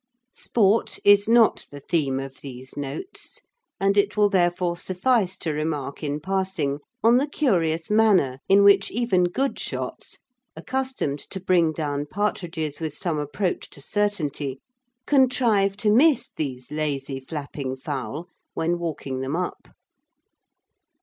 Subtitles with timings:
[0.33, 3.39] Sport is not the theme of these notes,
[3.79, 8.89] and it will therefore suffice to remark in passing on the curious manner in which
[8.89, 10.17] even good shots,
[10.55, 14.59] accustomed to bring down partridges with some approach to certainty,
[15.05, 18.25] contrive to miss these lazy, flapping fowl
[18.55, 19.67] when walking them up.